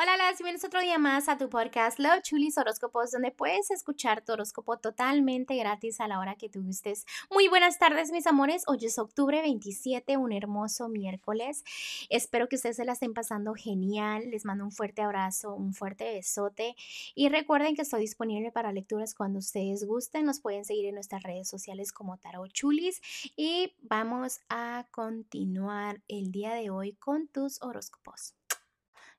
[0.00, 4.24] Hola, las bienvenidos otro día más a tu podcast Love Chulis Horóscopos, donde puedes escuchar
[4.24, 7.04] tu horóscopo totalmente gratis a la hora que tú gustes.
[7.32, 8.62] Muy buenas tardes, mis amores.
[8.68, 11.64] Hoy es octubre 27, un hermoso miércoles.
[12.10, 14.30] Espero que ustedes se la estén pasando genial.
[14.30, 16.76] Les mando un fuerte abrazo, un fuerte besote.
[17.16, 20.26] Y recuerden que estoy disponible para lecturas cuando ustedes gusten.
[20.26, 23.00] Nos pueden seguir en nuestras redes sociales como Tarot Chulis.
[23.34, 28.37] Y vamos a continuar el día de hoy con tus horóscopos.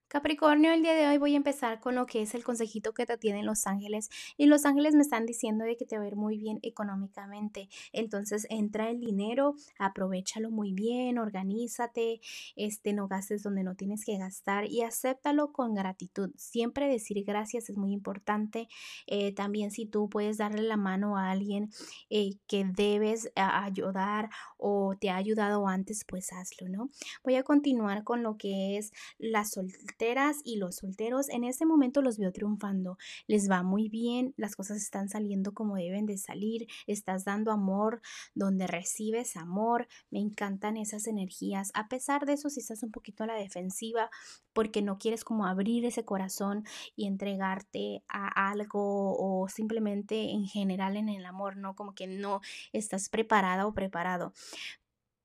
[0.10, 3.06] Capricornio, el día de hoy voy a empezar con lo que es el consejito que
[3.06, 4.10] te tienen los ángeles.
[4.38, 7.70] Y los ángeles me están diciendo de que te va a ir muy bien económicamente.
[7.94, 12.22] Entonces entra el dinero, aprovechalo muy bien, organízate,
[12.56, 16.32] este, no gastes donde no tienes que gastar y acéptalo con gratitud.
[16.38, 18.68] Siempre decir gracias es muy importante.
[19.06, 21.70] Eh, también si tú puedes darle la mano a alguien
[22.10, 26.90] eh, que debes ayudar o te ha ayudado antes, pues hazlo, ¿no?
[27.24, 29.99] Voy a continuar con lo que es la soltería
[30.46, 32.98] y los solteros, en este momento los veo triunfando.
[33.28, 38.02] Les va muy bien, las cosas están saliendo como deben de salir, estás dando amor
[38.34, 39.90] donde recibes amor.
[40.10, 41.72] Me encantan esas energías.
[41.74, 44.10] A pesar de eso, si estás un poquito a la defensiva
[44.54, 46.64] porque no quieres como abrir ese corazón
[46.96, 51.76] y entregarte a algo o simplemente en general en el amor, ¿no?
[51.76, 52.40] Como que no
[52.72, 54.34] estás preparada o preparado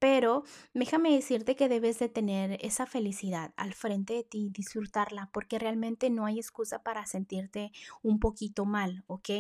[0.05, 5.59] pero déjame decirte que debes de tener esa felicidad al frente de ti, disfrutarla, porque
[5.59, 9.31] realmente no hay excusa para sentirte un poquito mal, ¿ok?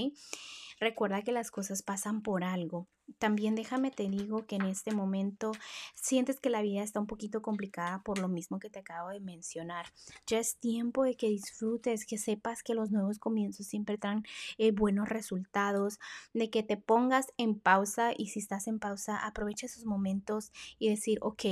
[0.81, 2.89] Recuerda que las cosas pasan por algo.
[3.19, 5.53] También déjame te digo que en este momento
[5.95, 9.21] sientes que la vida está un poquito complicada por lo mismo que te acabo de
[9.21, 9.87] mencionar.
[10.27, 14.25] Ya es tiempo de que disfrutes, que sepas que los nuevos comienzos siempre traen
[14.59, 15.99] eh, buenos resultados,
[16.33, 20.89] de que te pongas en pausa y si estás en pausa aprovecha esos momentos y
[20.89, 21.43] decir, ok,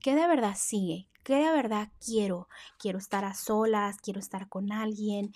[0.00, 1.09] ¿qué de verdad sigue?
[1.22, 2.48] ¿Qué de verdad quiero?
[2.78, 5.32] Quiero estar a solas, quiero estar con alguien.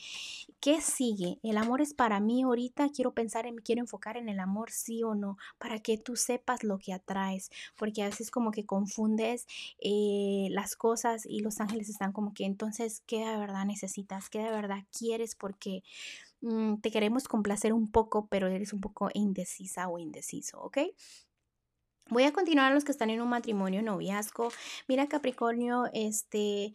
[0.60, 1.38] ¿Qué sigue?
[1.42, 5.02] El amor es para mí ahorita, quiero pensar en, quiero enfocar en el amor, sí
[5.02, 9.46] o no, para que tú sepas lo que atraes, porque a veces como que confundes
[9.78, 14.30] eh, las cosas y los ángeles están como que entonces, ¿qué de verdad necesitas?
[14.30, 15.34] ¿Qué de verdad quieres?
[15.34, 15.82] Porque
[16.42, 20.78] mm, te queremos complacer un poco, pero eres un poco indecisa o indeciso, ¿ok?
[22.10, 24.50] Voy a continuar a los que están en un matrimonio, noviazgo.
[24.88, 26.74] Mira, Capricornio, este,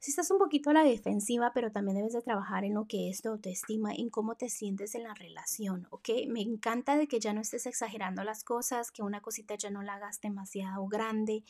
[0.00, 3.10] si estás un poquito a la defensiva, pero también debes de trabajar en lo que
[3.10, 6.08] es tu autoestima, en cómo te sientes en la relación, ¿ok?
[6.26, 9.82] Me encanta de que ya no estés exagerando las cosas, que una cosita ya no
[9.82, 11.44] la hagas demasiado grande.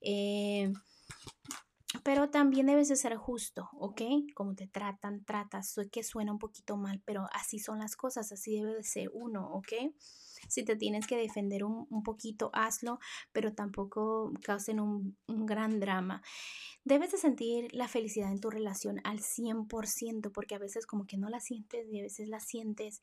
[0.00, 0.72] Eh,
[2.02, 4.02] pero también debes de ser justo, ¿ok?
[4.34, 8.32] Como te tratan, tratas, sé que suena un poquito mal, pero así son las cosas,
[8.32, 9.72] así debe de ser uno, ¿ok?
[10.48, 12.98] Si te tienes que defender un, poquito, hazlo,
[13.32, 16.22] pero tampoco causen un, un gran drama.
[16.84, 21.16] Debes de sentir la felicidad en tu relación al 100%, porque a veces como que
[21.16, 23.02] no la sientes y a veces la sientes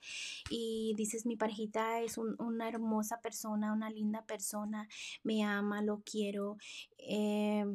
[0.49, 4.87] y dices, mi parejita es una hermosa persona, una linda persona,
[5.23, 6.57] me ama, lo quiero.
[6.97, 7.65] Eh,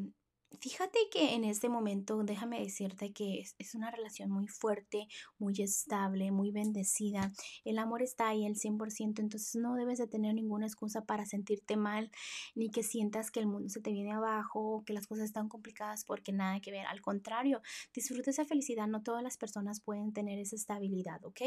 [0.60, 5.06] Fíjate que en este momento, déjame decirte que es, una relación muy fuerte,
[5.38, 7.30] muy estable, muy bendecida.
[7.64, 11.76] El amor está ahí al 100%, entonces no debes de tener ninguna excusa para sentirte
[11.76, 12.10] mal,
[12.56, 16.04] ni que sientas que el mundo se te viene abajo, que las cosas están complicadas
[16.04, 16.86] porque nada que ver.
[16.86, 17.60] Al contrario,
[17.94, 18.88] disfruta esa felicidad.
[18.88, 21.40] No todas las personas pueden tener esa estabilidad, ¿ok?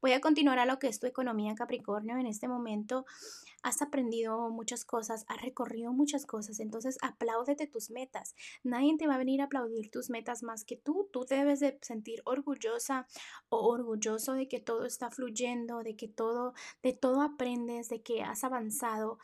[0.00, 2.16] Voy a continuar a lo que es tu economía, Capricornio.
[2.16, 3.04] En este momento
[3.62, 8.27] has aprendido muchas cosas, has recorrido muchas cosas, entonces apláudete tus metas.
[8.62, 11.08] Nadie te va a venir a aplaudir tus metas más que tú.
[11.12, 13.06] Tú debes de sentir orgullosa
[13.48, 18.22] o orgulloso de que todo está fluyendo, de que todo, de todo aprendes, de que
[18.22, 19.18] has avanzado,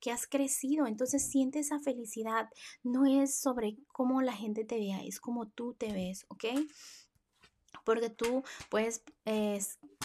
[0.00, 0.86] que has crecido.
[0.86, 2.48] Entonces siente esa felicidad.
[2.82, 6.44] No es sobre cómo la gente te vea, es como tú te ves, ¿ok?
[7.84, 9.04] Porque tú puedes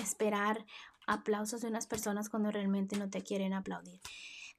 [0.02, 0.66] esperar
[1.08, 4.00] aplausos de unas personas cuando realmente no te quieren aplaudir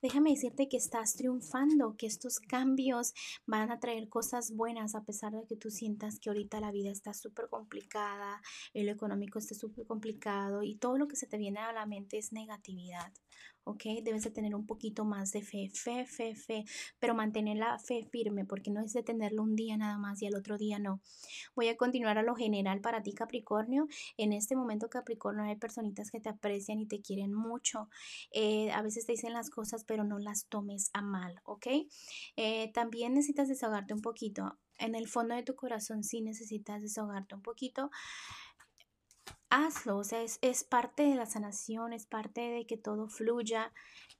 [0.02, 3.14] déjame decirte que estás triunfando, que estos cambios
[3.46, 6.90] van a traer cosas buenas a pesar de que tú sientas que ahorita la vida
[6.90, 8.42] está súper complicada,
[8.74, 12.18] el económico está súper complicado y todo lo que se te viene a la mente
[12.18, 13.12] es negatividad.
[13.64, 13.84] ¿Ok?
[14.02, 16.64] Debes de tener un poquito más de fe, fe, fe, fe,
[16.98, 20.26] pero mantener la fe firme porque no es de tenerlo un día nada más y
[20.26, 21.00] al otro día no.
[21.54, 23.88] Voy a continuar a lo general para ti Capricornio.
[24.16, 27.88] En este momento Capricornio hay personitas que te aprecian y te quieren mucho.
[28.32, 31.66] Eh, a veces te dicen las cosas pero no las tomes a mal, ¿ok?
[32.36, 34.58] Eh, también necesitas desahogarte un poquito.
[34.78, 37.90] En el fondo de tu corazón sí necesitas desahogarte un poquito
[39.52, 43.70] hazlo, o sea, es, es, parte de la sanación, es parte de que todo fluya,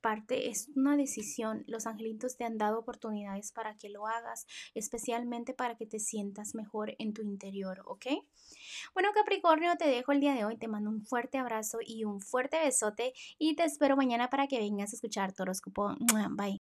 [0.03, 1.65] parte, es una decisión.
[1.67, 6.55] Los angelitos te han dado oportunidades para que lo hagas, especialmente para que te sientas
[6.55, 8.07] mejor en tu interior, ¿ok?
[8.93, 12.21] Bueno, Capricornio, te dejo el día de hoy, te mando un fuerte abrazo y un
[12.21, 15.97] fuerte besote y te espero mañana para que vengas a escuchar tu horóscopo.
[16.31, 16.61] Bye.